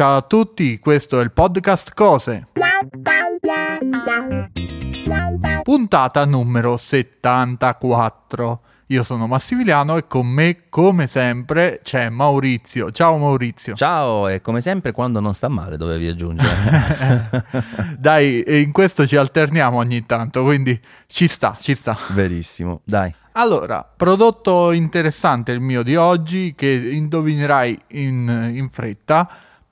Ciao 0.00 0.16
a 0.16 0.22
tutti, 0.22 0.78
questo 0.78 1.20
è 1.20 1.22
il 1.22 1.30
podcast 1.30 1.92
Cose. 1.92 2.46
Puntata 5.62 6.24
numero 6.24 6.78
74. 6.78 8.60
Io 8.86 9.02
sono 9.02 9.26
Massimiliano 9.26 9.98
e 9.98 10.06
con 10.06 10.26
me, 10.26 10.70
come 10.70 11.06
sempre, 11.06 11.80
c'è 11.82 12.08
Maurizio. 12.08 12.90
Ciao 12.90 13.18
Maurizio. 13.18 13.74
Ciao, 13.74 14.26
e 14.28 14.40
come 14.40 14.62
sempre 14.62 14.92
quando 14.92 15.20
non 15.20 15.34
sta 15.34 15.48
male 15.48 15.76
dovevi 15.76 16.08
aggiungere. 16.08 17.52
Dai, 17.98 18.42
in 18.62 18.72
questo 18.72 19.06
ci 19.06 19.16
alterniamo 19.16 19.76
ogni 19.76 20.06
tanto, 20.06 20.44
quindi 20.44 20.80
ci 21.08 21.28
sta, 21.28 21.58
ci 21.60 21.74
sta. 21.74 21.94
Verissimo, 22.12 22.80
dai. 22.84 23.14
Allora, 23.32 23.84
prodotto 23.84 24.72
interessante 24.72 25.52
il 25.52 25.60
mio 25.60 25.82
di 25.82 25.94
oggi 25.94 26.54
che 26.56 26.70
indovinerai 26.70 27.78
in, 27.88 28.50
in 28.54 28.70
fretta 28.70 29.28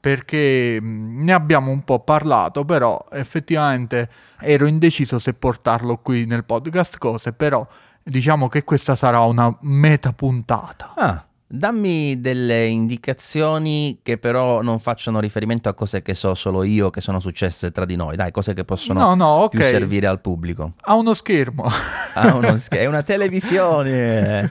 perché 0.09 0.79
mm, 0.81 1.23
ne 1.23 1.33
abbiamo 1.35 1.71
un 1.71 1.85
po' 1.85 2.01
parlato, 2.01 2.65
però 2.65 3.05
effettivamente 3.13 4.09
ero 4.41 4.65
indeciso 4.65 5.19
se 5.19 5.35
portarlo 5.35 5.99
qui 5.99 6.25
nel 6.25 6.45
podcast 6.45 6.97
cose, 6.97 7.35
però 7.35 7.67
diciamo 8.03 8.49
che 8.49 8.65
questa 8.65 8.97
sarà 8.97 9.21
una 9.21 9.55
meta 9.61 10.15
puntata. 10.15 10.95
Ah, 10.97 11.27
dammi 11.51 12.21
delle 12.21 12.67
indicazioni 12.67 14.01
che 14.03 14.19
però 14.19 14.61
non 14.61 14.79
facciano 14.79 15.19
riferimento 15.19 15.71
a 15.71 15.75
cose 15.75 16.03
che 16.03 16.15
so 16.15 16.35
solo 16.35 16.63
io, 16.63 16.91
che 16.91 17.01
sono 17.01 17.21
successe 17.21 17.71
tra 17.71 17.87
di 17.87 17.97
noi, 17.97 18.17
dai, 18.17 18.31
cose 18.31 18.53
che 18.53 18.65
possono 18.65 19.01
no, 19.01 19.15
no, 19.15 19.29
okay. 19.45 19.49
più 19.49 19.69
servire 19.69 20.07
al 20.07 20.21
pubblico. 20.21 20.75
Ha 20.83 20.95
uno 20.95 21.15
schermo. 21.15 21.67
Ha 22.13 22.35
uno 22.35 22.59
schermo, 22.59 22.85
è 22.85 22.87
una 22.87 23.03
televisione. 23.03 24.51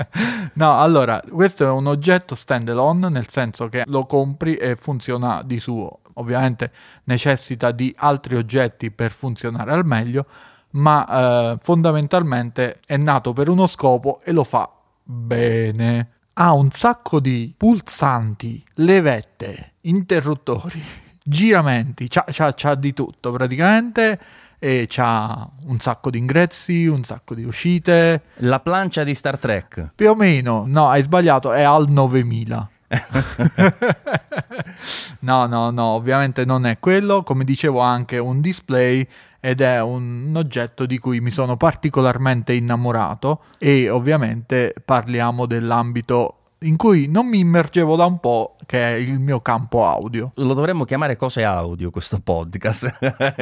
no, 0.54 0.80
allora, 0.80 1.22
questo 1.30 1.64
è 1.64 1.70
un 1.70 1.86
oggetto 1.86 2.34
standalone, 2.34 3.10
nel 3.10 3.28
senso 3.28 3.68
che 3.68 3.84
lo 3.86 4.06
compri 4.06 4.54
e 4.54 4.76
funziona 4.76 5.42
di 5.44 5.60
suo. 5.60 5.98
Ovviamente 6.14 6.70
necessita 7.04 7.70
di 7.70 7.94
altri 7.98 8.36
oggetti 8.36 8.90
per 8.90 9.10
funzionare 9.10 9.72
al 9.72 9.84
meglio, 9.84 10.26
ma 10.70 11.52
eh, 11.52 11.58
fondamentalmente 11.60 12.78
è 12.86 12.96
nato 12.96 13.32
per 13.32 13.48
uno 13.48 13.66
scopo 13.66 14.20
e 14.24 14.32
lo 14.32 14.44
fa 14.44 14.70
bene. 15.02 16.19
Ha 16.42 16.54
un 16.54 16.70
sacco 16.70 17.20
di 17.20 17.52
pulsanti, 17.54 18.64
levette, 18.76 19.72
interruttori, 19.82 20.82
giramenti, 21.22 22.08
c'ha, 22.08 22.24
c'ha, 22.26 22.54
c'ha 22.56 22.74
di 22.76 22.94
tutto 22.94 23.30
praticamente 23.30 24.18
e 24.58 24.86
c'ha 24.88 25.46
un 25.64 25.78
sacco 25.80 26.08
di 26.08 26.16
ingressi, 26.16 26.86
un 26.86 27.04
sacco 27.04 27.34
di 27.34 27.44
uscite. 27.44 28.22
La 28.36 28.60
plancia 28.60 29.04
di 29.04 29.14
Star 29.14 29.38
Trek. 29.38 29.90
Più 29.94 30.08
o 30.08 30.14
meno, 30.14 30.64
no, 30.66 30.88
hai 30.88 31.02
sbagliato, 31.02 31.52
è 31.52 31.60
al 31.60 31.90
9000. 31.90 32.70
no, 35.20 35.44
no, 35.44 35.70
no, 35.70 35.86
ovviamente 35.88 36.46
non 36.46 36.64
è 36.64 36.78
quello, 36.78 37.22
come 37.22 37.44
dicevo 37.44 37.80
anche 37.80 38.16
un 38.16 38.40
display 38.40 39.06
ed 39.40 39.62
è 39.62 39.80
un 39.80 40.32
oggetto 40.36 40.86
di 40.86 40.98
cui 40.98 41.20
mi 41.20 41.30
sono 41.30 41.56
particolarmente 41.56 42.52
innamorato 42.52 43.42
e 43.58 43.88
ovviamente 43.88 44.74
parliamo 44.84 45.46
dell'ambito 45.46 46.34
in 46.64 46.76
cui 46.76 47.06
non 47.08 47.26
mi 47.26 47.38
immergevo 47.38 47.96
da 47.96 48.04
un 48.04 48.20
po', 48.20 48.56
che 48.70 48.94
è 48.94 48.96
il 48.98 49.18
mio 49.18 49.40
campo 49.40 49.84
audio. 49.84 50.30
Lo 50.36 50.54
dovremmo 50.54 50.84
chiamare 50.84 51.16
cose 51.16 51.42
audio 51.42 51.90
questo 51.90 52.20
podcast. 52.20 52.98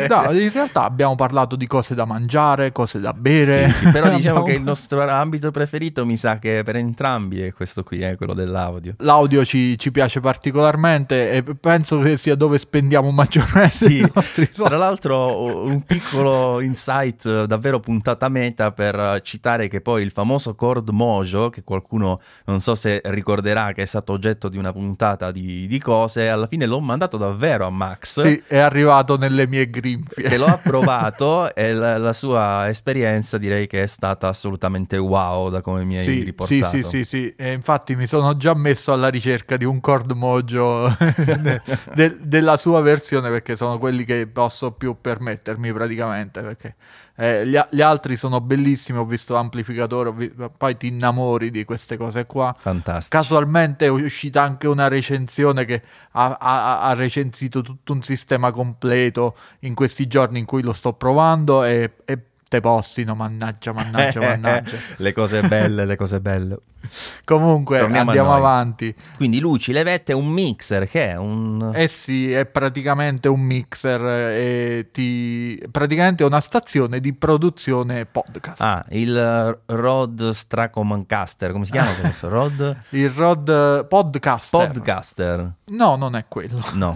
no, 0.08 0.32
in 0.32 0.50
realtà 0.50 0.84
abbiamo 0.84 1.16
parlato 1.16 1.54
di 1.54 1.66
cose 1.66 1.94
da 1.94 2.06
mangiare, 2.06 2.72
cose 2.72 2.98
da 2.98 3.12
bere. 3.12 3.70
Sì, 3.74 3.84
sì, 3.84 3.90
però 3.90 4.08
diciamo 4.16 4.42
che 4.42 4.52
il 4.52 4.62
nostro 4.62 5.06
ambito 5.06 5.50
preferito 5.50 6.06
mi 6.06 6.16
sa 6.16 6.38
che 6.38 6.62
per 6.64 6.76
entrambi 6.76 7.42
è 7.42 7.52
questo 7.52 7.84
qui, 7.84 8.00
è 8.00 8.16
quello 8.16 8.32
dell'audio. 8.32 8.94
L'audio 9.00 9.44
ci, 9.44 9.76
ci 9.76 9.90
piace 9.90 10.20
particolarmente 10.20 11.30
e 11.30 11.42
penso 11.42 12.00
che 12.00 12.16
sia 12.16 12.34
dove 12.34 12.58
spendiamo 12.58 13.10
maggiormente 13.10 13.68
sì. 13.68 13.98
i 13.98 14.10
nostri 14.14 14.48
soldi. 14.50 14.70
Tra 14.70 14.78
l'altro 14.78 15.62
un 15.62 15.82
piccolo 15.82 16.60
insight 16.60 17.44
davvero 17.44 17.80
puntata 17.80 18.30
meta 18.30 18.72
per 18.72 19.20
citare 19.22 19.68
che 19.68 19.82
poi 19.82 20.04
il 20.04 20.10
famoso 20.10 20.54
Cord 20.54 20.88
Mojo, 20.88 21.50
che 21.50 21.62
qualcuno 21.64 22.22
non 22.46 22.60
so 22.60 22.74
se 22.74 23.02
ricorderà 23.04 23.72
che 23.72 23.82
è 23.82 23.86
stato 23.86 24.14
oggetto 24.14 24.48
di 24.48 24.56
una 24.56 24.72
puntata 24.72 25.16
puntata 25.18 25.32
di, 25.32 25.66
di, 25.66 25.78
cose, 25.78 26.28
alla 26.28 26.46
fine 26.46 26.64
l'ho 26.64 26.80
mandato 26.80 27.16
davvero 27.16 27.66
a 27.66 27.70
Max. 27.70 28.22
Sì, 28.22 28.42
è 28.46 28.58
arrivato 28.58 29.16
nelle 29.16 29.46
mie 29.46 29.68
grinfie. 29.68 30.28
Che 30.28 30.38
l'ho 30.38 30.46
approvato 30.46 31.52
e 31.54 31.72
la, 31.72 31.98
la, 31.98 32.12
sua 32.12 32.68
esperienza 32.68 33.36
direi 33.36 33.66
che 33.66 33.82
è 33.82 33.86
stata 33.86 34.28
assolutamente 34.28 34.96
wow 34.96 35.50
da 35.50 35.60
come 35.60 35.84
mi 35.84 35.96
hai 35.96 36.04
sì, 36.04 36.22
riportato. 36.22 36.64
Sì, 36.66 36.82
sì, 36.82 36.88
sì, 36.88 37.04
sì. 37.04 37.34
E 37.36 37.52
infatti 37.52 37.96
mi 37.96 38.06
sono 38.06 38.36
già 38.36 38.54
messo 38.54 38.92
alla 38.92 39.08
ricerca 39.08 39.56
di 39.56 39.64
un 39.64 39.80
Cord 39.80 40.12
Mojo 40.12 40.88
de, 41.40 41.62
de, 41.94 42.16
della 42.20 42.56
sua 42.56 42.80
versione 42.80 43.28
perché 43.28 43.56
sono 43.56 43.78
quelli 43.78 44.04
che 44.04 44.26
posso 44.26 44.72
più 44.72 44.96
permettermi 45.00 45.72
praticamente 45.72 46.40
perché 46.40 46.76
eh, 47.20 47.44
gli, 47.48 47.58
gli, 47.70 47.80
altri 47.80 48.16
sono 48.16 48.40
bellissimi, 48.40 48.96
ho 48.98 49.04
visto 49.04 49.34
l'amplificatore, 49.34 50.12
vi- 50.12 50.32
poi 50.56 50.76
ti 50.76 50.86
innamori 50.86 51.50
di 51.50 51.64
queste 51.64 51.96
cose 51.96 52.26
qua. 52.26 52.54
Fantastico. 52.56 53.16
Casualmente 53.16 53.86
è 53.86 53.88
uscita 53.88 54.42
anche 54.42 54.68
una 54.68 54.86
recensione 54.86 55.64
che 55.64 55.82
ha, 56.12 56.36
ha, 56.38 56.80
ha, 56.82 56.94
recensito 56.94 57.60
tutto 57.60 57.92
un 57.92 58.02
sistema 58.02 58.52
completo 58.52 59.36
in 59.60 59.74
questi 59.74 60.06
giorni 60.06 60.38
in 60.38 60.44
cui 60.44 60.62
lo 60.62 60.72
sto 60.72 60.92
provando 60.92 61.64
e, 61.64 61.94
e 62.04 62.22
te 62.48 62.60
possino, 62.60 63.16
mannaggia, 63.16 63.72
mannaggia, 63.72 64.20
mannaggia. 64.22 64.76
le 64.98 65.12
cose 65.12 65.42
belle, 65.42 65.84
le 65.86 65.96
cose 65.96 66.20
belle. 66.20 66.56
Comunque 67.24 67.80
Torniamo 67.80 68.10
andiamo 68.10 68.34
avanti. 68.34 68.94
Quindi 69.16 69.40
luci, 69.40 69.72
levette, 69.72 70.12
un 70.12 70.26
mixer 70.26 70.88
che 70.88 71.10
è 71.10 71.16
un... 71.16 71.72
Eh 71.74 71.88
sì, 71.88 72.32
è 72.32 72.46
praticamente 72.46 73.28
un 73.28 73.40
mixer 73.40 74.00
e 74.04 74.88
ti... 74.92 75.62
praticamente 75.70 76.22
è 76.22 76.26
una 76.26 76.40
stazione 76.40 77.00
di 77.00 77.12
produzione 77.12 78.06
podcast. 78.06 78.60
Ah, 78.60 78.84
il 78.90 79.58
Rod 79.66 80.30
Stracomancaster, 80.30 81.52
come 81.52 81.64
si 81.64 81.72
chiama 81.72 81.92
questo? 82.00 82.28
Rod? 82.28 82.76
il 82.90 83.10
Rod 83.10 83.86
Podcaster. 83.86 84.70
Podcaster. 84.72 85.52
No, 85.66 85.96
non 85.96 86.16
è 86.16 86.24
quello. 86.28 86.60
No. 86.72 86.92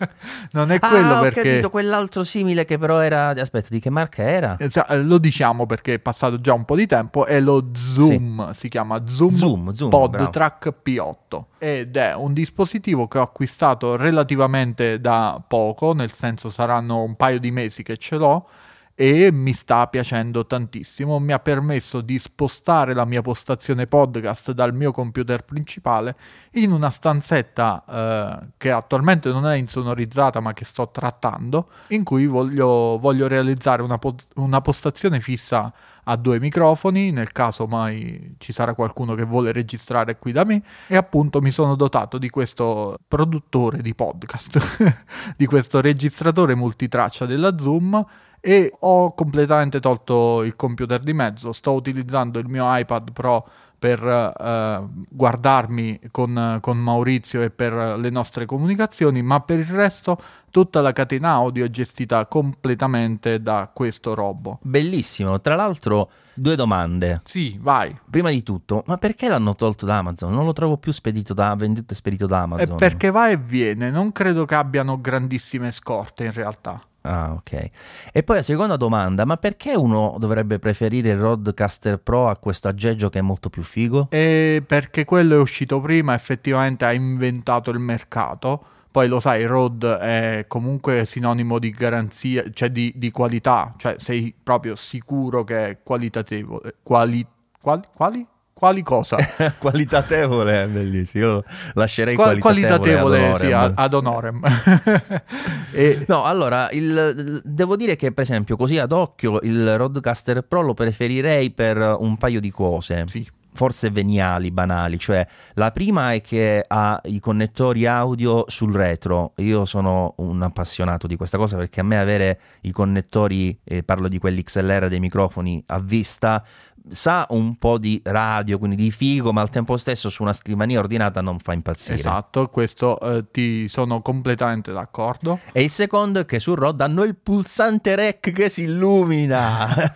non 0.52 0.72
è 0.72 0.78
quello 0.78 1.16
ah, 1.16 1.20
perché... 1.20 1.40
ho 1.40 1.42
capito, 1.42 1.70
quell'altro 1.70 2.24
simile 2.24 2.64
che 2.64 2.78
però 2.78 3.00
era... 3.00 3.28
Aspetta, 3.28 3.68
di 3.70 3.80
che 3.80 3.90
marca 3.90 4.22
era? 4.22 4.56
Eh, 4.56 4.70
lo 5.02 5.18
diciamo 5.18 5.66
perché 5.66 5.94
è 5.94 5.98
passato 5.98 6.40
già 6.40 6.54
un 6.54 6.64
po' 6.64 6.76
di 6.76 6.86
tempo, 6.86 7.26
è 7.26 7.40
lo 7.40 7.70
Zoom, 7.74 8.52
sì. 8.52 8.60
si 8.60 8.68
chiama 8.68 9.02
Zoom 9.06 9.23
Zoom, 9.30 9.72
Zoom 9.72 9.90
PodTrack 9.90 10.74
P8 10.84 11.42
ed 11.58 11.96
è 11.96 12.14
un 12.14 12.32
dispositivo 12.32 13.08
che 13.08 13.18
ho 13.18 13.22
acquistato 13.22 13.96
relativamente 13.96 15.00
da 15.00 15.42
poco, 15.46 15.92
nel 15.92 16.12
senso 16.12 16.50
saranno 16.50 17.02
un 17.02 17.16
paio 17.16 17.38
di 17.38 17.50
mesi 17.50 17.82
che 17.82 17.96
ce 17.96 18.16
l'ho 18.16 18.48
e 18.94 19.30
mi 19.32 19.52
sta 19.52 19.86
piacendo 19.88 20.46
tantissimo. 20.46 21.18
Mi 21.18 21.32
ha 21.32 21.38
permesso 21.38 22.00
di 22.00 22.18
spostare 22.18 22.94
la 22.94 23.04
mia 23.04 23.22
postazione 23.22 23.86
podcast 23.86 24.52
dal 24.52 24.72
mio 24.72 24.92
computer 24.92 25.44
principale 25.44 26.16
in 26.52 26.72
una 26.72 26.90
stanzetta 26.90 27.84
eh, 27.88 28.46
che 28.56 28.70
attualmente 28.70 29.30
non 29.30 29.46
è 29.46 29.56
insonorizzata 29.56 30.40
ma 30.40 30.52
che 30.52 30.64
sto 30.64 30.90
trattando, 30.90 31.68
in 31.88 32.04
cui 32.04 32.26
voglio, 32.26 32.98
voglio 32.98 33.26
realizzare 33.26 33.82
una, 33.82 33.98
po- 33.98 34.14
una 34.36 34.60
postazione 34.60 35.20
fissa 35.20 35.72
a 36.04 36.16
due 36.16 36.38
microfoni 36.38 37.10
nel 37.10 37.32
caso 37.32 37.66
mai 37.66 38.34
ci 38.38 38.52
sarà 38.52 38.74
qualcuno 38.74 39.14
che 39.14 39.24
vuole 39.24 39.52
registrare 39.52 40.18
qui 40.18 40.32
da 40.32 40.44
me 40.44 40.62
e 40.86 40.96
appunto 40.96 41.40
mi 41.40 41.50
sono 41.50 41.76
dotato 41.76 42.18
di 42.18 42.28
questo 42.28 42.98
produttore 43.08 43.80
di 43.80 43.94
podcast 43.94 45.04
di 45.36 45.46
questo 45.46 45.80
registratore 45.80 46.54
multitraccia 46.54 47.24
della 47.24 47.56
Zoom 47.58 48.04
e 48.46 48.70
ho 48.80 49.14
completamente 49.14 49.80
tolto 49.80 50.42
il 50.42 50.54
computer 50.54 51.00
di 51.00 51.14
mezzo, 51.14 51.50
sto 51.54 51.72
utilizzando 51.72 52.38
il 52.38 52.46
mio 52.46 52.66
iPad 52.76 53.10
Pro 53.12 53.48
per 53.78 54.02
uh, 54.02 55.04
guardarmi 55.10 55.98
con, 56.10 56.58
con, 56.60 56.76
Maurizio 56.76 57.40
e 57.40 57.50
per 57.50 57.72
le 57.98 58.10
nostre 58.10 58.44
comunicazioni, 58.44 59.22
ma 59.22 59.40
per 59.40 59.60
il 59.60 59.66
resto 59.66 60.18
tutta 60.50 60.82
la 60.82 60.92
catena 60.92 61.30
audio 61.30 61.64
è 61.64 61.70
gestita 61.70 62.26
completamente 62.26 63.40
da 63.40 63.70
questo 63.72 64.12
robot. 64.12 64.58
Bellissimo, 64.60 65.40
tra 65.40 65.54
l'altro 65.54 66.10
due 66.34 66.54
domande. 66.54 67.22
Sì, 67.24 67.58
vai. 67.58 67.98
Prima 68.10 68.28
di 68.28 68.42
tutto, 68.42 68.82
ma 68.86 68.98
perché 68.98 69.26
l'hanno 69.26 69.54
tolto 69.54 69.86
da 69.86 69.96
Amazon? 69.96 70.34
Non 70.34 70.44
lo 70.44 70.52
trovo 70.52 70.76
più 70.76 70.92
spedito 70.92 71.32
da, 71.32 71.54
venduto 71.54 71.94
e 71.94 71.96
spedito 71.96 72.26
da 72.26 72.42
Amazon. 72.42 72.76
È 72.76 72.78
perché 72.78 73.10
va 73.10 73.30
e 73.30 73.38
viene, 73.38 73.88
non 73.90 74.12
credo 74.12 74.44
che 74.44 74.54
abbiano 74.54 75.00
grandissime 75.00 75.70
scorte 75.70 76.24
in 76.26 76.32
realtà. 76.32 76.82
Ah, 77.06 77.32
ok. 77.32 77.70
E 78.12 78.22
poi 78.22 78.36
la 78.36 78.42
seconda 78.42 78.76
domanda, 78.76 79.26
ma 79.26 79.36
perché 79.36 79.74
uno 79.74 80.16
dovrebbe 80.18 80.58
preferire 80.58 81.10
il 81.10 81.18
Roadcaster 81.18 81.98
Pro 81.98 82.30
a 82.30 82.38
questo 82.38 82.68
aggeggio 82.68 83.10
che 83.10 83.18
è 83.18 83.22
molto 83.22 83.50
più 83.50 83.62
figo? 83.62 84.08
E 84.10 84.62
perché 84.66 85.04
quello 85.04 85.34
è 85.34 85.38
uscito 85.38 85.82
prima, 85.82 86.14
effettivamente 86.14 86.86
ha 86.86 86.92
inventato 86.92 87.70
il 87.70 87.78
mercato. 87.78 88.64
Poi 88.90 89.06
lo 89.08 89.20
sai, 89.20 89.44
Rod 89.44 89.84
è 89.84 90.46
comunque 90.48 91.04
sinonimo 91.04 91.58
di 91.58 91.70
garanzia, 91.70 92.44
cioè 92.50 92.70
di, 92.70 92.92
di 92.96 93.10
qualità, 93.10 93.74
cioè 93.76 93.96
sei 93.98 94.32
proprio 94.40 94.74
sicuro 94.74 95.44
che 95.44 95.66
è 95.66 95.78
qualitativo. 95.82 96.62
Quali, 96.82 97.26
quali? 97.60 97.82
quali? 97.94 98.26
Quali 98.54 98.82
cosa? 98.82 99.16
qualitatevole 99.58 100.62
è 100.62 100.66
bellissimo. 100.68 101.24
Io 101.24 101.44
lascerei 101.74 102.14
Qua- 102.14 102.36
qualitatevole, 102.38 103.18
qualitatevole 103.18 103.36
sì, 103.36 103.52
ad 103.74 103.94
honorem. 103.94 104.40
e... 105.72 106.04
No, 106.06 106.24
allora, 106.24 106.70
il, 106.70 107.42
devo 107.44 107.76
dire 107.76 107.96
che 107.96 108.12
per 108.12 108.22
esempio 108.22 108.56
così 108.56 108.78
ad 108.78 108.92
occhio 108.92 109.40
il 109.42 109.76
Roadcaster 109.76 110.42
Pro 110.42 110.62
lo 110.62 110.72
preferirei 110.72 111.50
per 111.50 111.96
un 111.98 112.16
paio 112.16 112.40
di 112.40 112.50
cose. 112.50 113.04
Sì 113.08 113.28
forse 113.54 113.90
veniali, 113.90 114.50
banali, 114.50 114.98
cioè 114.98 115.26
la 115.54 115.70
prima 115.70 116.12
è 116.12 116.20
che 116.20 116.64
ha 116.66 117.00
i 117.04 117.20
connettori 117.20 117.86
audio 117.86 118.44
sul 118.48 118.74
retro, 118.74 119.32
io 119.36 119.64
sono 119.64 120.14
un 120.18 120.42
appassionato 120.42 121.06
di 121.06 121.16
questa 121.16 121.38
cosa 121.38 121.56
perché 121.56 121.80
a 121.80 121.84
me 121.84 121.98
avere 121.98 122.40
i 122.62 122.72
connettori, 122.72 123.58
eh, 123.62 123.82
parlo 123.84 124.08
di 124.08 124.18
quelli 124.18 124.42
XLR 124.42 124.88
dei 124.88 125.00
microfoni 125.00 125.62
a 125.68 125.78
vista, 125.78 126.44
sa 126.90 127.26
un 127.30 127.56
po' 127.56 127.78
di 127.78 128.00
radio, 128.04 128.58
quindi 128.58 128.76
di 128.76 128.90
figo, 128.90 129.32
ma 129.32 129.40
al 129.40 129.50
tempo 129.50 129.76
stesso 129.76 130.10
su 130.10 130.22
una 130.22 130.32
scrivania 130.32 130.78
ordinata 130.78 131.20
non 131.20 131.38
fa 131.38 131.52
impazzire. 131.52 131.94
Esatto, 131.94 132.48
questo 132.48 133.00
eh, 133.00 133.24
ti 133.30 133.68
sono 133.68 134.02
completamente 134.02 134.72
d'accordo. 134.72 135.40
E 135.52 135.62
il 135.62 135.70
secondo 135.70 136.20
è 136.20 136.26
che 136.26 136.40
sul 136.40 136.56
ROD 136.56 136.80
hanno 136.82 137.02
il 137.04 137.16
pulsante 137.16 137.94
rec 137.94 138.32
che 138.32 138.48
si 138.48 138.62
illumina, 138.62 139.92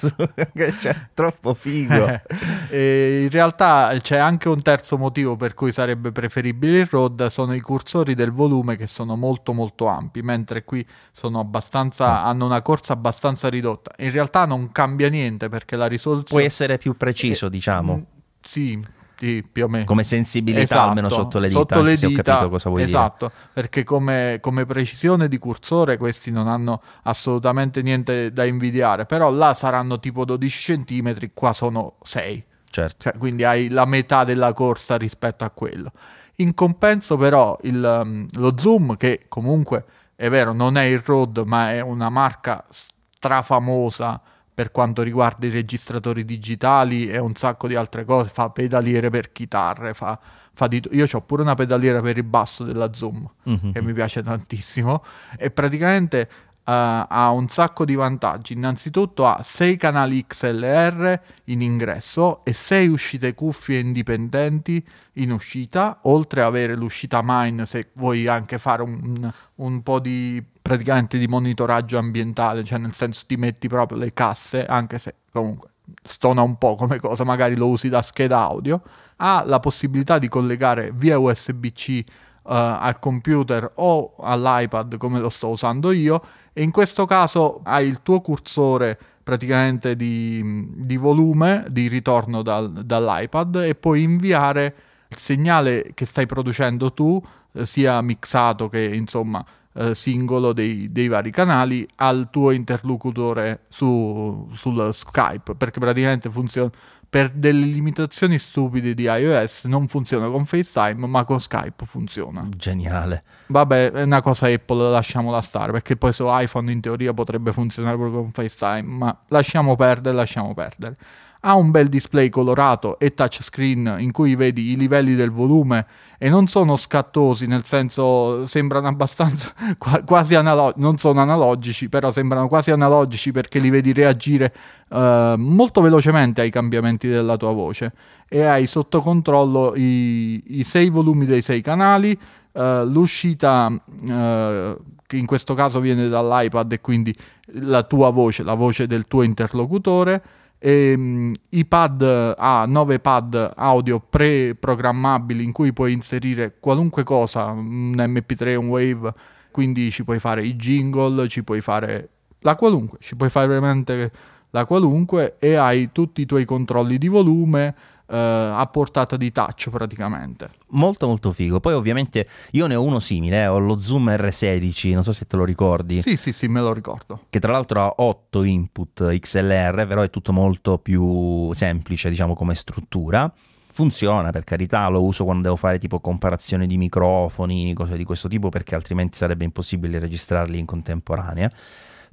cioè, 0.81 0.97
troppo 1.13 1.55
figo. 1.55 2.07
in 2.73 3.29
realtà 3.31 3.95
c'è 4.01 4.17
anche 4.17 4.49
un 4.49 4.63
terzo 4.63 4.97
motivo 4.97 5.37
per 5.37 5.55
cui 5.55 5.73
sarebbe 5.73 6.11
preferibile 6.11 6.81
il 6.81 6.89
ROD, 6.91 7.27
sono 7.27 7.55
i 7.55 7.61
cursori 7.61 8.15
del 8.15 8.33
volume 8.33 8.77
che 8.77 8.87
sono 8.87 9.17
molto 9.17 9.53
molto 9.53 9.87
ampi, 9.87 10.23
mentre 10.23 10.65
qui 10.65 10.87
sono 11.13 11.41
abbastanza, 11.41 12.25
hanno 12.25 12.47
una 12.47 12.63
corsa 12.63 12.95
abbastanza 12.95 13.49
ridotta. 13.49 13.93
In 13.99 14.11
realtà 14.11 14.47
non 14.47 14.73
cambia 14.73 15.11
niente 15.11 15.49
perché 15.49 15.77
la 15.77 15.87
risoluzione... 15.87 16.41
Puoi 16.41 16.45
essere 16.45 16.78
più 16.79 16.97
preciso, 16.97 17.47
eh, 17.47 17.51
diciamo. 17.51 17.97
Mm, 17.97 18.03
sì, 18.41 18.83
sì, 19.19 19.45
più 19.51 19.65
o 19.65 19.69
meno. 19.69 19.85
Come 19.85 20.05
sensibilità, 20.05 20.63
esatto, 20.63 20.89
almeno 20.89 21.09
sotto 21.09 21.39
le 21.39 21.49
dita, 21.49 21.59
sotto 21.59 21.81
le 21.83 21.95
dita, 21.95 22.07
ho 22.07 22.23
capito 22.23 22.49
cosa 22.49 22.69
vuoi 22.69 22.83
esatto, 22.83 23.27
dire. 23.27 23.33
Esatto, 23.37 23.51
perché 23.53 23.85
come, 23.85 24.39
come, 24.41 24.65
precisione 24.65 25.29
di 25.29 25.39
cursore 25.39 25.97
questi 25.97 26.31
non 26.31 26.47
hanno 26.47 26.81
assolutamente 27.03 27.83
niente 27.83 28.33
da 28.33 28.45
invidiare, 28.45 29.07
però 29.07 29.31
là 29.31 29.55
saranno 29.55 29.99
tipo 29.99 30.25
12 30.25 30.85
cm, 30.85 31.31
qua 31.35 31.53
sono 31.53 31.97
6. 32.03 32.45
Certo. 32.71 32.97
Cioè, 32.99 33.19
quindi 33.19 33.45
hai 33.45 33.69
la 33.69 33.87
metà 33.87 34.25
della 34.25 34.53
corsa 34.53 34.97
rispetto 34.97 35.45
a 35.45 35.51
quello. 35.51 35.91
In 36.37 36.55
compenso 36.55 37.17
però 37.17 37.59
il, 37.63 37.83
um, 37.83 38.27
lo 38.35 38.55
zoom, 38.57 38.97
che 38.97 39.25
comunque 39.29 39.85
è 40.15 40.29
vero, 40.31 40.53
non 40.53 40.77
è 40.77 40.85
il 40.85 41.01
Rode, 41.05 41.45
ma 41.45 41.73
è 41.73 41.81
una 41.81 42.09
marca 42.09 42.65
strafamosa 42.71 44.21
per 44.59 44.73
quanto 44.73 45.03
riguarda 45.03 45.47
i 45.47 45.51
registratori 45.51 46.25
digitali 46.25 47.09
e 47.09 47.21
un 47.21 47.37
sacco 47.37 47.69
di 47.69 47.77
altre 47.77 48.05
cose, 48.05 48.33
fa 48.35 48.51
pedaliere 48.51 49.09
per 49.09 49.31
chitarre, 49.31 49.95
fa, 49.95 50.19
fa 50.53 50.67
di... 50.67 50.83
io 50.91 51.07
ho 51.09 51.21
pure 51.21 51.43
una 51.43 51.55
pedaliera 51.55 52.01
per 52.01 52.17
il 52.17 52.25
basso 52.25 52.65
della 52.65 52.93
Zoom 52.93 53.25
mm-hmm. 53.49 53.71
che 53.71 53.81
mi 53.81 53.93
piace 53.93 54.21
tantissimo 54.21 55.05
e 55.39 55.53
praticamente 55.53 56.29
Uh, 56.69 57.09
ha 57.09 57.31
un 57.31 57.49
sacco 57.49 57.87
di 57.87 57.95
vantaggi. 57.95 58.53
Innanzitutto 58.53 59.27
ha 59.27 59.43
6 59.43 59.79
canali 59.79 60.27
XLR 60.27 61.19
in 61.45 61.63
ingresso 61.63 62.45
e 62.45 62.53
6 62.53 62.89
uscite 62.89 63.33
cuffie 63.33 63.79
indipendenti 63.79 64.87
in 65.15 65.33
uscita, 65.33 66.01
oltre 66.03 66.43
ad 66.43 66.49
avere 66.49 66.75
l'uscita 66.75 67.23
Mine 67.25 67.65
se 67.65 67.89
vuoi 67.95 68.27
anche 68.27 68.59
fare 68.59 68.83
un, 68.83 69.33
un 69.55 69.83
po' 69.83 69.99
di 69.99 70.45
praticamente 70.69 71.17
di 71.17 71.27
monitoraggio 71.27 71.97
ambientale, 71.97 72.63
cioè 72.63 72.79
nel 72.79 72.93
senso 72.93 73.25
ti 73.27 73.37
metti 73.37 73.69
proprio 73.69 73.97
le 73.97 74.13
casse, 74.13 74.67
anche 74.67 74.99
se 74.99 75.15
comunque 75.33 75.71
stona 76.03 76.43
un 76.43 76.59
po' 76.59 76.75
come 76.75 77.01
cosa, 77.01 77.25
magari 77.25 77.57
lo 77.57 77.69
usi 77.69 77.89
da 77.89 78.03
scheda 78.03 78.41
audio, 78.41 78.83
ha 79.17 79.45
la 79.47 79.61
possibilità 79.61 80.19
di 80.19 80.29
collegare 80.29 80.93
via 80.95 81.19
USB-C 81.19 82.05
uh, 82.43 82.53
al 82.53 82.99
computer 82.99 83.67
o 83.77 84.15
all'iPad 84.21 84.99
come 84.99 85.21
lo 85.21 85.31
sto 85.31 85.49
usando 85.49 85.91
io 85.91 86.23
e 86.53 86.61
in 86.61 86.71
questo 86.71 87.07
caso 87.07 87.63
hai 87.65 87.89
il 87.89 88.03
tuo 88.03 88.21
cursore 88.21 88.99
praticamente 89.23 89.97
di, 89.97 90.67
di 90.77 90.99
volume 90.99 91.65
di 91.69 91.89
ritorno 91.89 92.43
dal, 92.43 92.71
dall'iPad 92.71 93.57
e 93.65 93.75
puoi 93.75 94.03
inviare 94.03 94.75
il 95.09 95.17
segnale 95.17 95.93
che 95.95 96.05
stai 96.05 96.27
producendo 96.27 96.93
tu 96.93 97.19
eh, 97.53 97.65
sia 97.65 98.03
mixato 98.03 98.69
che 98.69 98.85
insomma 98.85 99.43
eh, 99.79 99.95
singolo 99.95 100.53
dei, 100.53 100.91
dei, 100.91 101.07
vari 101.07 101.31
canali 101.31 101.87
al 101.97 102.29
tuo 102.31 102.51
interlocutore 102.51 103.67
su, 103.69 104.49
sul 104.53 104.93
Skype 104.93 105.55
perché 105.55 105.79
praticamente 105.79 106.31
funziona 106.31 106.71
per 107.09 107.31
delle 107.31 107.65
limitazioni 107.65 108.39
stupide 108.39 108.93
di 108.93 109.05
iOS 109.05 109.65
non 109.65 109.89
funziona 109.89 110.29
con 110.29 110.45
FaceTime, 110.45 111.07
ma 111.07 111.25
con 111.25 111.41
Skype 111.41 111.87
funziona. 111.87 112.47
Geniale. 112.55 113.23
Vabbè, 113.47 113.93
è 113.93 114.03
una 114.03 114.21
cosa 114.21 114.47
Apple, 114.49 114.91
lasciamola 114.91 115.41
stare, 115.41 115.73
perché 115.73 115.97
poi 115.97 116.13
su 116.13 116.25
iPhone 116.29 116.71
in 116.71 116.83
teoria 116.83 117.15
potrebbe 117.15 117.53
funzionare 117.53 117.97
proprio 117.97 118.21
con 118.21 118.31
FaceTime, 118.31 118.83
ma 118.83 119.19
lasciamo 119.29 119.75
perdere, 119.75 120.15
lasciamo 120.15 120.53
perdere 120.53 120.97
ha 121.41 121.55
un 121.55 121.71
bel 121.71 121.89
display 121.89 122.29
colorato 122.29 122.99
e 122.99 123.15
touchscreen 123.15 123.97
in 123.99 124.11
cui 124.11 124.35
vedi 124.35 124.73
i 124.73 124.77
livelli 124.77 125.15
del 125.15 125.31
volume 125.31 125.87
e 126.19 126.29
non 126.29 126.49
sono 126.49 126.77
scattosi, 126.77 127.47
nel 127.47 127.65
senso 127.65 128.47
sembrano 128.47 128.89
abbastanza 128.89 129.53
quasi 130.05 130.35
analogici, 130.35 130.81
non 130.81 130.99
sono 130.99 131.21
analogici, 131.21 131.89
però 131.89 132.11
sembrano 132.11 132.49
quasi 132.49 132.73
analogici 132.73 133.31
perché 133.31 133.61
li 133.61 133.71
vedi 133.71 133.93
reagire 133.93 134.53
uh, 134.89 135.35
molto 135.37 135.81
velocemente 135.81 136.41
ai 136.41 136.51
cambiamenti 136.51 137.07
della 137.07 137.37
tua 137.37 137.53
voce. 137.53 137.93
E 138.29 138.43
hai 138.43 138.67
sotto 138.67 139.01
controllo 139.01 139.75
i, 139.77 140.59
i 140.59 140.65
sei 140.65 140.89
volumi 140.89 141.25
dei 141.25 141.41
sei 141.41 141.61
canali, 141.61 142.19
uh, 142.53 142.85
l'uscita 142.85 143.69
uh, 143.69 144.77
che 145.07 145.17
in 145.17 145.25
questo 145.25 145.55
caso 145.55 145.79
viene 145.81 146.09
dall'iPad 146.09 146.73
e 146.73 146.81
quindi 146.81 147.15
la 147.61 147.85
tua 147.85 148.11
voce, 148.11 148.43
la 148.43 148.55
voce 148.55 148.87
del 148.87 149.07
tuo 149.07 149.23
interlocutore 149.23 150.23
e, 150.59 150.95
um, 150.97 151.33
I 151.51 151.65
pad 151.65 152.35
ha 152.37 152.65
9 152.67 152.99
pad 152.99 153.53
audio 153.57 154.01
pre-programmabili 154.01 155.45
in 155.45 155.53
cui 155.53 155.73
puoi 155.73 155.93
inserire 155.93 156.57
qualunque 156.59 157.05
cosa, 157.05 157.45
un 157.45 157.95
MP3, 157.97 158.57
un 158.57 158.69
Wave, 158.69 159.15
quindi 159.51 159.91
ci 159.91 160.05
puoi 160.05 160.19
fare 160.19 160.45
i 160.45 160.55
jingle, 160.55 161.29
ci 161.29 161.45
puoi 161.45 161.61
fare 161.61 162.09
la 162.41 162.57
qualunque, 162.57 162.99
ci 163.01 163.17
puoi 163.17 163.31
fare 163.31 163.47
veramente 163.47 164.13
la 164.51 164.65
qualunque 164.65 165.37
e 165.39 165.55
hai 165.55 165.91
tutti 165.93 166.23
i 166.23 166.27
tuoi 166.27 166.45
controlli 166.45 166.99
di 166.99 167.09
volume, 167.09 167.75
eh, 168.09 168.17
a 168.17 168.67
portata 168.67 169.17
di 169.17 169.31
touch 169.31 169.69
praticamente. 169.71 170.51
Molto 170.69 171.07
molto 171.07 171.33
figo. 171.33 171.61
Poi 171.61 171.75
ovviamente 171.75 172.27
io 172.53 172.67
ne 172.67 172.75
ho 172.75 172.83
uno 172.83 172.99
simile, 172.99 173.43
eh, 173.43 173.47
ho 173.47 173.59
lo 173.59 173.81
Zoom 173.81 174.09
R16, 174.09 174.93
non 174.95 175.03
so 175.03 175.13
se 175.13 175.27
te 175.27 175.37
lo 175.37 175.45
ricordi. 175.45 176.01
Sì, 176.03 176.17
sì, 176.17 176.33
sì, 176.33 176.49
me 176.49 176.61
lo 176.61 176.73
ricordo. 176.73 177.25
Che 177.29 177.39
tra 177.39 177.53
l'altro 177.53 177.83
ha 177.83 177.95
8 177.97 178.43
input 178.43 179.19
XLR, 179.19 179.87
però 179.87 180.03
è 180.03 180.11
tutto 180.11 180.33
molto 180.33 180.79
più 180.79 181.53
semplice, 181.53 182.09
diciamo, 182.09 182.35
come 182.35 182.55
struttura 182.55 183.33
funziona 183.71 184.31
per 184.31 184.43
carità, 184.43 184.89
lo 184.89 185.05
uso 185.05 185.23
quando 185.23 185.43
devo 185.43 185.55
fare 185.55 185.79
tipo 185.79 186.01
comparazione 186.01 186.67
di 186.67 186.77
microfoni, 186.77 187.73
cose 187.75 187.97
di 187.97 188.03
questo 188.03 188.27
tipo, 188.27 188.49
perché 188.49 188.75
altrimenti 188.75 189.17
sarebbe 189.17 189.45
impossibile 189.45 190.01
registrarli 190.01 190.59
in 190.59 190.65
contemporanea 190.67 191.49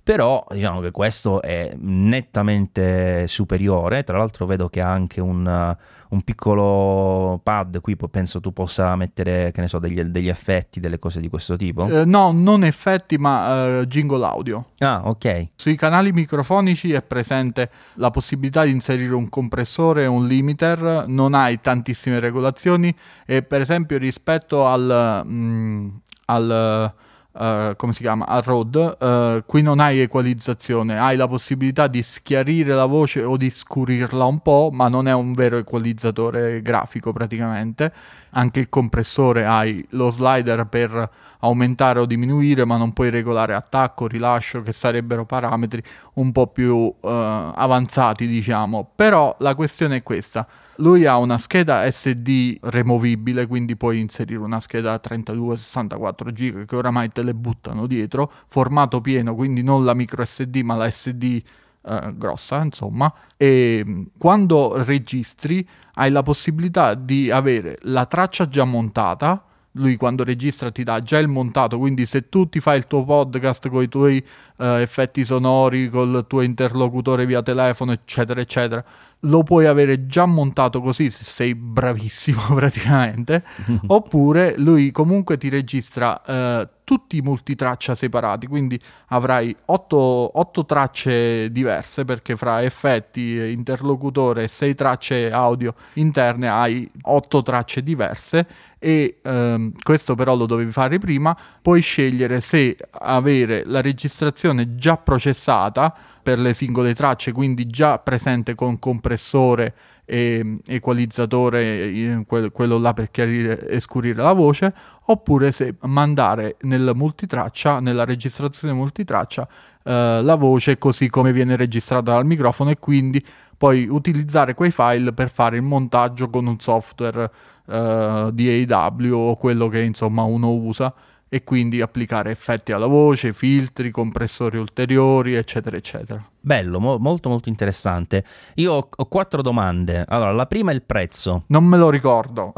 però 0.05 0.45
diciamo 0.51 0.81
che 0.81 0.91
questo 0.91 1.41
è 1.41 1.73
nettamente 1.79 3.25
superiore, 3.25 4.03
tra 4.03 4.19
l'altro 4.19 4.45
vedo 4.45 4.69
che 4.69 4.79
ha 4.79 4.91
anche 4.91 5.19
un, 5.19 5.75
un 6.09 6.21
piccolo 6.21 7.39
pad, 7.41 7.81
qui 7.81 7.95
penso 7.95 8.39
tu 8.39 8.53
possa 8.53 8.95
mettere, 8.97 9.51
che 9.51 9.61
ne 9.61 9.67
so, 9.67 9.79
degli, 9.79 9.99
degli 10.03 10.27
effetti, 10.27 10.79
delle 10.79 10.99
cose 10.99 11.19
di 11.19 11.27
questo 11.27 11.55
tipo? 11.55 11.87
Eh, 11.87 12.05
no, 12.05 12.31
non 12.31 12.63
effetti, 12.63 13.17
ma 13.17 13.79
uh, 13.79 13.85
jingle 13.85 14.23
audio. 14.23 14.73
Ah, 14.77 15.01
ok. 15.05 15.47
Sui 15.55 15.75
canali 15.75 16.11
microfonici 16.11 16.93
è 16.93 17.01
presente 17.01 17.71
la 17.95 18.11
possibilità 18.11 18.63
di 18.63 18.69
inserire 18.69 19.15
un 19.15 19.27
compressore 19.27 20.03
e 20.03 20.05
un 20.05 20.27
limiter, 20.27 21.05
non 21.07 21.33
hai 21.33 21.59
tantissime 21.59 22.19
regolazioni 22.19 22.95
e 23.25 23.41
per 23.41 23.61
esempio 23.61 23.97
rispetto 23.97 24.67
al... 24.67 25.23
Mm, 25.25 25.87
al 26.25 26.93
Uh, 27.37 27.75
come 27.75 27.91
si 27.91 28.01
chiama, 28.01 28.25
a 28.27 28.39
Rode, 28.39 28.97
uh, 28.97 29.43
qui 29.45 29.61
non 29.61 29.81
hai 29.81 29.99
equalizzazione, 29.99 30.97
hai 30.97 31.17
la 31.17 31.27
possibilità 31.27 31.87
di 31.87 32.01
schiarire 32.01 32.73
la 32.73 32.85
voce 32.85 33.23
o 33.23 33.35
di 33.35 33.49
scurirla 33.49 34.23
un 34.23 34.39
po', 34.39 34.69
ma 34.71 34.87
non 34.87 35.09
è 35.09 35.13
un 35.13 35.33
vero 35.33 35.57
equalizzatore 35.57 36.61
grafico 36.61 37.11
praticamente. 37.11 37.91
Anche 38.37 38.61
il 38.61 38.69
compressore 38.69 39.45
hai 39.45 39.85
lo 39.91 40.11
slider 40.11 40.65
per 40.67 41.09
aumentare 41.39 41.99
o 41.99 42.05
diminuire, 42.05 42.63
ma 42.63 42.77
non 42.77 42.93
puoi 42.93 43.09
regolare 43.09 43.53
attacco, 43.53 44.07
rilascio, 44.07 44.61
che 44.61 44.71
sarebbero 44.71 45.25
parametri 45.25 45.83
un 46.13 46.31
po' 46.31 46.47
più 46.47 46.75
uh, 46.77 46.93
avanzati, 47.01 48.27
diciamo. 48.27 48.91
Però 48.95 49.35
la 49.39 49.55
questione 49.55 49.97
è 49.97 50.03
questa 50.03 50.47
lui 50.77 51.05
ha 51.05 51.17
una 51.17 51.37
scheda 51.37 51.89
SD 51.89 52.57
removibile, 52.61 53.47
quindi 53.47 53.75
puoi 53.75 53.99
inserire 53.99 54.39
una 54.39 54.59
scheda 54.59 54.99
32-64 55.01 56.31
GB 56.31 56.65
che 56.65 56.75
oramai 56.75 57.09
te 57.09 57.23
le 57.23 57.33
buttano 57.33 57.87
dietro, 57.87 58.31
formato 58.47 59.01
pieno, 59.01 59.35
quindi 59.35 59.63
non 59.63 59.85
la 59.85 59.93
micro 59.93 60.23
SD 60.23 60.57
ma 60.57 60.75
la 60.75 60.89
SD 60.89 61.41
eh, 61.87 62.13
grossa, 62.15 62.63
insomma, 62.63 63.13
e 63.37 63.83
mm, 63.85 64.03
quando 64.17 64.81
registri 64.83 65.67
hai 65.95 66.09
la 66.09 66.23
possibilità 66.23 66.95
di 66.95 67.29
avere 67.29 67.77
la 67.83 68.05
traccia 68.05 68.47
già 68.47 68.63
montata. 68.63 69.43
Lui 69.77 69.97
quando 69.97 70.23
registra 70.23 70.71
ti 70.71 70.83
dà 70.83 71.01
già 71.01 71.17
il 71.17 71.27
montato, 71.27 71.77
quindi 71.77 72.05
se 72.05 72.29
tu 72.29 72.47
ti 72.47 72.61
fai 72.61 72.77
il 72.77 72.87
tuo 72.87 73.03
podcast 73.03 73.67
con 73.67 73.83
i 73.83 73.89
tuoi 73.89 74.23
eh, 74.57 74.81
effetti 74.81 75.25
sonori, 75.25 75.89
col 75.89 76.25
tuo 76.27 76.39
interlocutore 76.39 77.25
via 77.25 77.43
telefono, 77.43 77.91
eccetera, 77.91 78.39
eccetera, 78.39 78.81
lo 79.25 79.43
puoi 79.43 79.65
avere 79.65 80.07
già 80.07 80.25
montato 80.25 80.81
così 80.81 81.09
se 81.09 81.23
sei 81.23 81.55
bravissimo 81.55 82.41
praticamente, 82.55 83.43
oppure 83.87 84.55
lui 84.57 84.91
comunque 84.91 85.37
ti 85.37 85.49
registra 85.49 86.21
eh, 86.23 86.69
tutti 86.85 87.17
i 87.17 87.21
multitraccia 87.21 87.95
separati, 87.95 88.47
quindi 88.47 88.79
avrai 89.07 89.53
otto, 89.65 89.97
otto, 89.97 90.65
tracce 90.65 91.51
diverse 91.51 92.05
perché 92.05 92.37
fra 92.37 92.63
effetti, 92.63 93.51
interlocutore 93.51 94.43
e 94.43 94.47
sei 94.47 94.75
tracce 94.75 95.31
audio 95.31 95.73
interne 95.93 96.47
hai 96.47 96.89
otto 97.01 97.41
tracce 97.41 97.81
diverse 97.81 98.47
e 98.77 99.17
ehm, 99.23 99.71
questo 99.81 100.13
però 100.13 100.35
lo 100.35 100.45
dovevi 100.45 100.71
fare 100.71 100.99
prima, 100.99 101.35
puoi 101.59 101.81
scegliere 101.81 102.39
se 102.39 102.77
avere 102.91 103.63
la 103.65 103.81
registrazione 103.81 104.75
già 104.75 104.95
processata 104.95 105.91
per 106.21 106.37
le 106.37 106.53
singole 106.53 106.93
tracce, 106.93 107.31
quindi 107.31 107.65
già 107.65 107.97
presente 107.97 108.53
con 108.53 108.79
compressore 109.15 109.73
e 110.07 110.59
equalizzatore, 110.67 112.23
quello 112.51 112.77
là 112.77 112.93
per 112.93 113.09
chiarire 113.09 113.67
e 113.67 113.79
scurire 113.79 114.21
la 114.21 114.33
voce, 114.33 114.71
oppure 115.05 115.51
se 115.51 115.75
mandare 115.81 116.57
nel 116.61 116.91
multitraccia, 116.93 117.79
nella 117.79 118.05
registrazione 118.05 118.73
multitraccia, 118.73 119.47
eh, 119.83 120.21
la 120.21 120.35
voce 120.35 120.77
così 120.77 121.09
come 121.09 121.33
viene 121.33 121.55
registrata 121.55 122.11
dal 122.11 122.25
microfono 122.25 122.69
e 122.69 122.77
quindi 122.77 123.23
poi 123.57 123.87
utilizzare 123.89 124.53
quei 124.53 124.71
file 124.71 125.11
per 125.13 125.31
fare 125.31 125.55
il 125.55 125.63
montaggio 125.63 126.29
con 126.29 126.45
un 126.45 126.59
software 126.59 127.31
eh, 127.67 128.29
di 128.31 128.67
AW 128.69 129.11
o 129.13 129.37
quello 129.37 129.69
che 129.69 129.81
insomma 129.81 130.21
uno 130.21 130.51
usa 130.53 130.93
e 131.27 131.43
quindi 131.43 131.81
applicare 131.81 132.29
effetti 132.29 132.71
alla 132.71 132.85
voce, 132.85 133.33
filtri, 133.33 133.89
compressori 133.89 134.59
ulteriori, 134.59 135.33
eccetera, 135.33 135.75
eccetera. 135.75 136.23
Bello, 136.45 136.79
mo- 136.79 136.99
molto 136.99 137.27
molto 137.27 137.49
interessante. 137.49 138.23
Io 138.55 138.71
ho, 138.71 138.87
ho, 138.95 139.05
quattro 139.07 139.41
domande. 139.41 140.05
Allora, 140.07 140.31
la 140.31 140.45
prima 140.45 140.69
è 140.69 140.75
il 140.75 140.83
prezzo. 140.83 141.45
Non 141.47 141.63
me 141.63 141.75
lo 141.75 141.89
ricordo. 141.89 142.53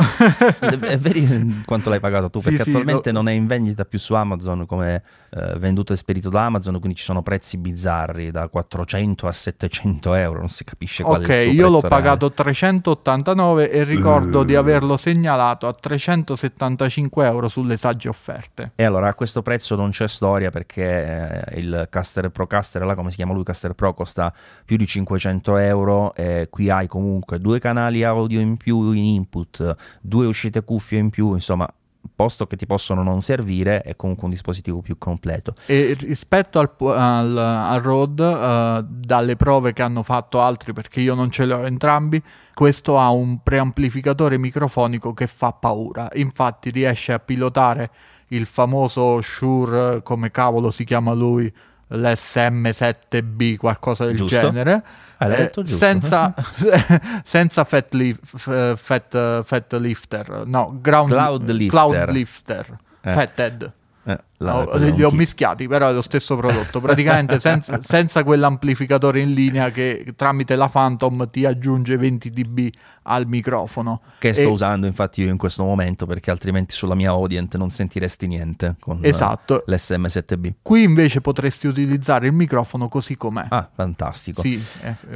è 0.81 0.97
veri 0.97 1.63
quanto 1.65 1.89
l'hai 1.89 2.01
pagato 2.01 2.29
tu? 2.29 2.41
Perché 2.41 2.63
sì, 2.63 2.69
attualmente 2.69 3.11
lo... 3.11 3.19
non 3.19 3.29
è 3.29 3.31
in 3.31 3.47
vendita 3.47 3.85
più 3.85 3.97
su 3.97 4.13
Amazon 4.13 4.65
come 4.65 5.03
eh, 5.29 5.57
venduto 5.57 5.93
e 5.93 5.95
spedito 5.95 6.27
da 6.27 6.45
Amazon, 6.45 6.79
quindi 6.79 6.97
ci 6.97 7.05
sono 7.05 7.21
prezzi 7.21 7.57
bizzarri 7.57 8.29
da 8.29 8.49
400 8.49 9.25
a 9.27 9.31
700 9.31 10.13
euro, 10.15 10.39
non 10.39 10.49
si 10.49 10.65
capisce 10.65 11.03
quale 11.03 11.23
Ok, 11.23 11.53
io 11.53 11.69
l'ho 11.69 11.79
reale. 11.79 11.87
pagato 11.87 12.31
389 12.31 13.71
e 13.71 13.83
ricordo 13.83 14.41
uh. 14.41 14.43
di 14.43 14.55
averlo 14.55 14.97
segnalato 14.97 15.65
a 15.67 15.73
375 15.73 17.25
euro 17.25 17.47
sulle 17.47 17.77
sagge 17.77 18.09
offerte. 18.09 18.71
E 18.75 18.83
allora 18.83 19.07
a 19.07 19.13
questo 19.13 19.41
prezzo 19.41 19.75
non 19.75 19.91
c'è 19.91 20.09
storia 20.09 20.49
perché 20.49 21.45
eh, 21.45 21.59
il 21.59 21.87
Caster 21.89 22.29
Procaster, 22.29 22.83
là 22.83 22.95
come 22.95 23.11
si 23.11 23.15
chiama 23.15 23.31
lui, 23.31 23.43
Caster 23.43 23.75
Pro 23.77 23.93
costa 23.93 24.33
più 24.65 24.75
di 24.75 24.87
500 24.87 25.57
euro 25.57 26.15
e 26.15 26.47
qui 26.49 26.69
hai 26.71 26.87
comunque 26.87 27.39
due 27.39 27.59
canali 27.59 28.03
audio 28.03 28.39
in 28.39 28.57
più 28.57 28.91
in 28.91 29.05
input, 29.05 29.75
due 30.01 30.25
uscite 30.25 30.63
cuffie 30.63 30.97
in 30.97 31.11
più, 31.11 31.33
insomma 31.35 31.71
posto 32.15 32.47
che 32.47 32.55
ti 32.55 32.65
possono 32.65 33.03
non 33.03 33.21
servire 33.21 33.81
è 33.81 33.95
comunque 33.95 34.25
un 34.25 34.31
dispositivo 34.31 34.81
più 34.81 34.97
completo. 34.97 35.53
E 35.65 35.95
rispetto 35.99 36.59
al, 36.59 36.71
al, 36.79 37.37
al 37.37 37.81
Rode, 37.81 38.25
uh, 38.25 38.83
dalle 38.83 39.35
prove 39.35 39.73
che 39.73 39.83
hanno 39.83 40.03
fatto 40.03 40.41
altri, 40.41 40.73
perché 40.73 40.99
io 41.01 41.13
non 41.13 41.29
ce 41.29 41.45
li 41.45 41.51
ho 41.51 41.65
entrambi, 41.65 42.21
questo 42.53 42.97
ha 42.97 43.11
un 43.11 43.41
preamplificatore 43.43 44.37
microfonico 44.37 45.13
che 45.13 45.27
fa 45.27 45.51
paura. 45.53 46.09
Infatti 46.13 46.71
riesce 46.71 47.13
a 47.13 47.19
pilotare 47.19 47.91
il 48.29 48.45
famoso 48.45 49.21
Shure, 49.21 50.01
come 50.03 50.31
cavolo 50.31 50.71
si 50.71 50.83
chiama 50.83 51.13
lui, 51.13 51.53
l'SM7B, 51.89 53.57
qualcosa 53.57 54.05
del 54.05 54.15
giusto. 54.15 54.39
genere. 54.39 54.83
Ah, 55.17 55.29
eh, 55.29 55.51
senza, 55.63 56.33
senza 57.23 57.63
fat, 57.63 57.93
li, 57.93 58.15
fat, 58.21 59.43
fat, 59.43 59.73
lifter, 59.79 60.43
no, 60.45 60.77
ground, 60.79 61.09
cloud 61.11 61.49
lifter, 61.49 61.69
cloud 61.69 62.09
lifter 62.11 62.77
eh. 63.01 63.11
fathead. 63.13 63.71
Eh, 64.07 64.17
la, 64.37 64.65
li 64.77 65.03
ho 65.03 65.11
mischiati, 65.11 65.67
però 65.67 65.89
è 65.89 65.93
lo 65.93 66.01
stesso 66.01 66.37
prodotto. 66.37 66.79
Praticamente 66.79 67.39
senza, 67.41 67.81
senza, 67.81 68.23
quell'amplificatore 68.23 69.19
in 69.19 69.33
linea 69.33 69.69
che 69.69 70.13
tramite 70.15 70.55
la 70.55 70.69
Phantom 70.69 71.27
ti 71.29 71.45
aggiunge 71.45 71.97
20 71.97 72.29
dB 72.31 72.69
al 73.03 73.27
microfono. 73.27 74.01
Che 74.19 74.31
sto 74.31 74.41
e... 74.41 74.45
usando 74.45 74.87
infatti 74.87 75.23
io 75.23 75.29
in 75.29 75.37
questo 75.37 75.63
momento 75.63 76.05
perché 76.05 76.31
altrimenti 76.31 76.73
sulla 76.73 76.95
mia 76.95 77.09
Audient 77.09 77.57
non 77.57 77.69
sentiresti 77.69 78.27
niente 78.27 78.75
con 78.79 78.99
esatto. 79.01 79.63
l'SM7B. 79.67 80.53
Qui 80.61 80.83
invece 80.83 81.19
potresti 81.19 81.67
utilizzare 81.67 82.27
il 82.27 82.33
microfono 82.33 82.87
così 82.87 83.17
com'è. 83.17 83.47
Ah, 83.49 83.69
fantastico. 83.73 84.39
Sì, 84.39 84.57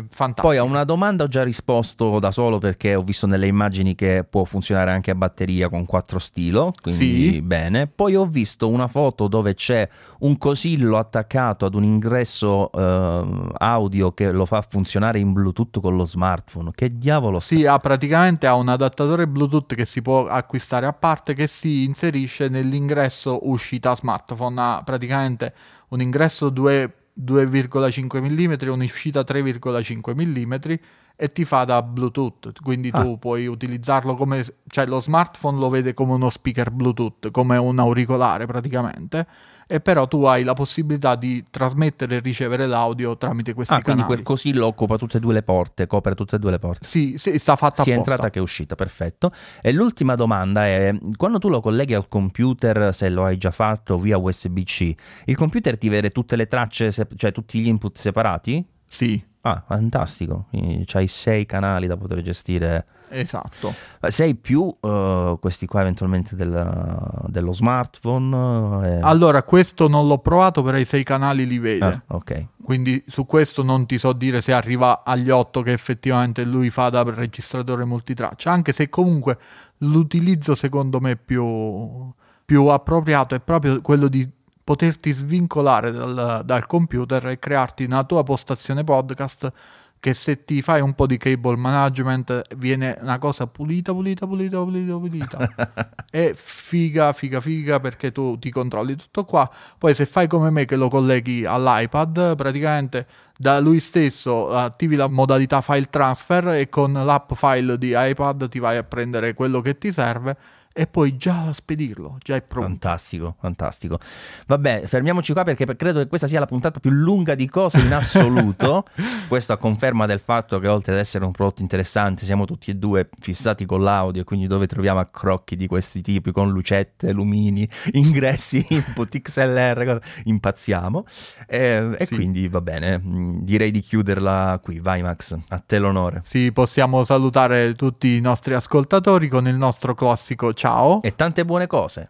fantastico. 0.09 0.41
Poi 0.41 0.57
a 0.57 0.63
una 0.63 0.83
domanda 0.83 1.23
ho 1.23 1.27
già 1.27 1.43
risposto 1.43 2.19
da 2.19 2.31
solo 2.31 2.57
perché 2.57 2.95
ho 2.95 3.01
visto 3.01 3.25
nelle 3.25 3.47
immagini 3.47 3.95
che 3.95 4.25
può 4.29 4.43
funzionare 4.43 4.91
anche 4.91 5.11
a 5.11 5.15
batteria 5.15 5.69
con 5.69 5.85
quattro 5.85 6.19
stilo, 6.19 6.73
quindi 6.81 7.29
sì. 7.29 7.41
bene. 7.41 7.87
Poi 7.87 8.15
ho 8.15 8.25
visto 8.25 8.67
una 8.67 8.80
foto 8.87 9.27
dove 9.27 9.53
c'è 9.53 9.87
un 10.19 10.37
cosillo 10.37 10.97
attaccato 10.97 11.65
ad 11.65 11.75
un 11.75 11.83
ingresso 11.83 12.71
eh, 12.71 13.49
audio 13.57 14.13
che 14.13 14.31
lo 14.31 14.45
fa 14.45 14.61
funzionare 14.61 15.19
in 15.19 15.33
Bluetooth 15.33 15.79
con 15.79 15.95
lo 15.95 16.05
smartphone. 16.05 16.71
Che 16.73 16.97
diavolo? 16.97 17.39
Sì, 17.39 17.65
ha 17.65 17.79
praticamente 17.79 18.47
ha 18.47 18.55
un 18.55 18.69
adattatore 18.69 19.27
Bluetooth 19.27 19.75
che 19.75 19.85
si 19.85 20.01
può 20.01 20.27
acquistare 20.27 20.85
a 20.85 20.93
parte 20.93 21.33
che 21.33 21.47
si 21.47 21.83
inserisce 21.83 22.49
nell'ingresso 22.49 23.49
uscita 23.49 23.95
smartphone. 23.95 24.59
Ha 24.59 24.81
praticamente 24.83 25.53
un 25.89 26.01
ingresso 26.01 26.49
2 26.49 26.95
2,5 27.13 28.21
mm 28.21 28.71
un'uscita 28.71 29.21
3,5 29.21 30.15
mm 30.15 30.73
e 31.21 31.31
ti 31.31 31.45
fa 31.45 31.65
da 31.65 31.83
Bluetooth, 31.83 32.51
quindi 32.63 32.89
ah. 32.91 33.03
tu 33.03 33.19
puoi 33.19 33.45
utilizzarlo 33.45 34.15
come, 34.15 34.43
cioè 34.67 34.87
lo 34.87 34.99
smartphone 34.99 35.59
lo 35.59 35.69
vede 35.69 35.93
come 35.93 36.13
uno 36.13 36.31
speaker 36.31 36.71
Bluetooth, 36.71 37.29
come 37.29 37.57
un 37.57 37.77
auricolare 37.77 38.47
praticamente, 38.47 39.27
e 39.67 39.79
però 39.81 40.07
tu 40.07 40.23
hai 40.23 40.43
la 40.43 40.53
possibilità 40.53 41.13
di 41.13 41.45
trasmettere 41.47 42.15
e 42.15 42.19
ricevere 42.21 42.65
l'audio 42.65 43.17
tramite 43.17 43.53
questi 43.53 43.71
ah, 43.71 43.81
canali. 43.81 44.01
quindi 44.01 44.23
quel 44.23 44.23
così 44.23 44.51
lo 44.51 44.65
occupa 44.65 44.97
tutte 44.97 45.17
e 45.17 45.19
due 45.19 45.33
le 45.33 45.43
porte, 45.43 45.85
copre 45.85 46.15
tutte 46.15 46.37
e 46.37 46.39
due 46.39 46.49
le 46.49 46.57
porte. 46.57 46.87
Sì, 46.87 47.13
sì 47.19 47.37
sta 47.37 47.55
fatta 47.55 47.83
Sia 47.83 47.93
apposta. 47.93 48.13
entrata 48.13 48.33
che 48.33 48.39
uscita, 48.39 48.73
perfetto. 48.73 49.31
E 49.61 49.71
l'ultima 49.71 50.15
domanda 50.15 50.65
è, 50.65 50.97
quando 51.17 51.37
tu 51.37 51.49
lo 51.49 51.61
colleghi 51.61 51.93
al 51.93 52.07
computer, 52.07 52.95
se 52.95 53.09
lo 53.09 53.25
hai 53.25 53.37
già 53.37 53.51
fatto 53.51 53.99
via 53.99 54.17
USB-C, 54.17 54.95
il 55.25 55.37
computer 55.37 55.77
ti 55.77 55.87
vede 55.87 56.09
tutte 56.09 56.35
le 56.35 56.47
tracce, 56.47 56.91
cioè 56.91 57.31
tutti 57.31 57.59
gli 57.59 57.67
input 57.67 57.95
separati? 57.95 58.65
Sì. 58.87 59.29
Ah, 59.41 59.63
fantastico. 59.65 60.45
C'hai 60.85 61.07
sei 61.07 61.45
canali 61.45 61.87
da 61.87 61.97
poter 61.97 62.21
gestire. 62.21 62.85
Esatto. 63.09 63.73
Sei 64.07 64.35
più 64.35 64.61
uh, 64.79 65.37
questi 65.39 65.65
qua 65.65 65.81
eventualmente 65.81 66.35
del, 66.35 67.23
dello 67.25 67.51
smartphone? 67.51 68.87
Eh. 68.87 68.99
Allora, 69.01 69.43
questo 69.43 69.87
non 69.87 70.07
l'ho 70.07 70.19
provato, 70.19 70.61
però 70.61 70.77
i 70.77 70.85
sei 70.85 71.03
canali 71.03 71.47
li 71.47 71.57
vede. 71.57 71.85
Ah, 71.85 72.01
ok. 72.07 72.45
Quindi 72.63 73.03
su 73.07 73.25
questo 73.25 73.63
non 73.63 73.85
ti 73.85 73.97
so 73.97 74.13
dire 74.13 74.39
se 74.39 74.53
arriva 74.53 75.03
agli 75.03 75.29
otto 75.29 75.61
che 75.61 75.73
effettivamente 75.73 76.45
lui 76.45 76.69
fa 76.69 76.89
da 76.89 77.03
registratore 77.03 77.83
multitraccia, 77.83 78.51
anche 78.51 78.71
se 78.71 78.89
comunque 78.89 79.37
l'utilizzo 79.79 80.55
secondo 80.55 80.99
me 80.99 81.17
più, 81.17 82.13
più 82.45 82.67
appropriato 82.67 83.35
è 83.35 83.39
proprio 83.39 83.81
quello 83.81 84.07
di 84.07 84.29
poterti 84.71 85.11
svincolare 85.11 85.91
dal, 85.91 86.43
dal 86.45 86.65
computer 86.65 87.27
e 87.27 87.39
crearti 87.39 87.83
una 87.83 88.05
tua 88.05 88.23
postazione 88.23 88.85
podcast 88.85 89.51
che 89.99 90.13
se 90.13 90.45
ti 90.45 90.61
fai 90.61 90.79
un 90.79 90.93
po' 90.93 91.05
di 91.05 91.17
cable 91.17 91.57
management 91.57 92.55
viene 92.55 92.97
una 93.01 93.19
cosa 93.19 93.47
pulita, 93.47 93.91
pulita, 93.91 94.25
pulita, 94.25 94.57
pulita, 94.59 94.93
pulita. 94.93 95.93
e 96.09 96.33
figa, 96.35 97.11
figa, 97.11 97.41
figa 97.41 97.81
perché 97.81 98.13
tu 98.13 98.39
ti 98.39 98.49
controlli 98.49 98.95
tutto 98.95 99.25
qua. 99.25 99.47
Poi 99.77 99.93
se 99.93 100.05
fai 100.05 100.27
come 100.27 100.49
me 100.49 100.63
che 100.63 100.77
lo 100.77 100.87
colleghi 100.87 101.45
all'iPad, 101.45 102.35
praticamente 102.35 103.05
da 103.37 103.59
lui 103.59 103.81
stesso 103.81 104.55
attivi 104.55 104.95
la 104.95 105.07
modalità 105.07 105.59
file 105.59 105.89
transfer 105.89 106.47
e 106.47 106.69
con 106.69 106.93
l'app 106.93 107.33
file 107.33 107.77
di 107.77 107.93
iPad 107.93 108.47
ti 108.47 108.59
vai 108.59 108.77
a 108.77 108.83
prendere 108.83 109.33
quello 109.33 109.59
che 109.59 109.77
ti 109.77 109.91
serve 109.91 110.37
e 110.73 110.87
poi 110.87 111.17
già 111.17 111.51
spedirlo, 111.51 112.17
già 112.21 112.35
è 112.35 112.41
pronto. 112.41 112.69
Fantastico, 112.69 113.35
fantastico. 113.39 113.99
Vabbè, 114.47 114.83
fermiamoci 114.85 115.33
qua 115.33 115.43
perché 115.43 115.65
credo 115.75 115.99
che 115.99 116.07
questa 116.07 116.27
sia 116.27 116.39
la 116.39 116.45
puntata 116.45 116.79
più 116.79 116.91
lunga 116.91 117.35
di 117.35 117.49
cose 117.49 117.79
in 117.79 117.93
assoluto. 117.93 118.85
Questo 119.27 119.51
a 119.51 119.57
conferma 119.57 120.05
del 120.05 120.19
fatto 120.19 120.59
che 120.59 120.67
oltre 120.67 120.93
ad 120.93 120.99
essere 120.99 121.25
un 121.25 121.31
prodotto 121.31 121.61
interessante, 121.61 122.23
siamo 122.23 122.45
tutti 122.45 122.71
e 122.71 122.75
due 122.75 123.09
fissati 123.19 123.65
con 123.65 123.83
l'audio, 123.83 124.23
quindi 124.23 124.47
dove 124.47 124.65
troviamo 124.65 124.99
accrocchi 124.99 125.57
di 125.57 125.67
questi 125.67 126.01
tipi 126.01 126.31
con 126.31 126.49
lucette, 126.51 127.11
lumini, 127.11 127.67
ingressi, 127.93 128.65
input 128.69 129.19
XLR, 129.19 129.85
cosa, 129.85 130.01
impazziamo. 130.23 131.05
E, 131.47 131.95
e 131.97 132.05
sì. 132.05 132.15
quindi 132.15 132.47
va 132.47 132.61
bene, 132.61 132.97
mm, 132.97 133.39
direi 133.41 133.71
di 133.71 133.81
chiuderla 133.81 134.59
qui. 134.63 134.79
Vai 134.79 135.01
Max, 135.01 135.37
a 135.49 135.59
te 135.59 135.79
l'onore. 135.79 136.21
Sì, 136.23 136.51
possiamo 136.53 137.03
salutare 137.03 137.73
tutti 137.73 138.15
i 138.15 138.21
nostri 138.21 138.53
ascoltatori 138.53 139.27
con 139.27 139.47
il 139.47 139.55
nostro 139.55 139.93
classico 139.93 140.53
ciao. 140.61 140.99
E 141.01 141.15
tante 141.15 141.43
buone 141.43 141.65
cose. 141.65 142.05